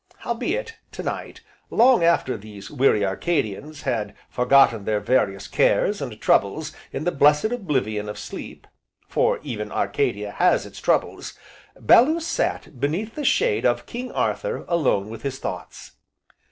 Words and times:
Howbeit, 0.17 0.77
to 0.93 1.03
night, 1.03 1.41
long 1.69 2.03
after 2.03 2.35
these 2.35 2.71
weary 2.71 3.05
Arcadians 3.05 3.83
had 3.83 4.15
forgotten 4.31 4.83
their 4.85 4.99
various 4.99 5.47
cares, 5.47 6.01
and 6.01 6.19
troubles 6.19 6.73
in 6.91 7.03
the 7.03 7.11
blessed 7.11 7.51
oblivion 7.51 8.09
of 8.09 8.17
sleep, 8.17 8.65
(for 9.07 9.39
even 9.43 9.71
Arcadia 9.71 10.31
has 10.31 10.65
its 10.65 10.79
troubles) 10.81 11.37
Bellew 11.79 12.19
sat 12.19 12.79
beneath 12.79 13.13
the 13.13 13.23
shade 13.23 13.63
of 13.63 13.85
"King 13.85 14.11
Arthur" 14.11 14.65
alone 14.67 15.11
with 15.11 15.21
his 15.21 15.37
thoughts. 15.37 15.91